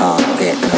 [0.00, 0.69] target.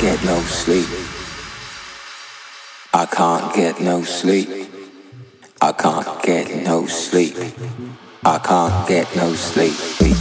[0.00, 0.88] get no sleep.
[2.94, 4.48] I can't get no sleep.
[5.60, 7.36] I can't get no sleep.
[8.24, 10.19] I can't get no sleep.